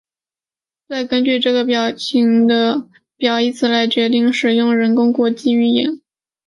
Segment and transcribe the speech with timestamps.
[0.87, 6.01] 再根据这中介的表义字词来决定使用人工国际语言。